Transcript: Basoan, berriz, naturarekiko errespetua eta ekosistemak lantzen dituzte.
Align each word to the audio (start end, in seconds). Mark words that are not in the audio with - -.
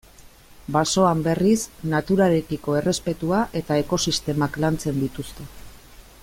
Basoan, 0.75 1.19
berriz, 1.27 1.59
naturarekiko 1.91 2.77
errespetua 2.79 3.43
eta 3.63 3.79
ekosistemak 3.83 4.59
lantzen 4.67 4.99
dituzte. 5.05 5.51